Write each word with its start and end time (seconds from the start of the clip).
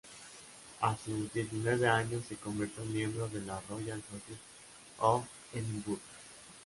A 0.81 0.97
sus 0.97 1.31
diecinueve 1.31 1.87
años 1.87 2.23
se 2.27 2.35
convirtió 2.35 2.81
en 2.81 2.91
miembro 2.91 3.27
de 3.29 3.39
la 3.41 3.61
Royal 3.69 4.01
Society 4.01 4.41
of 4.97 5.23
Edinburgh. 5.53 6.01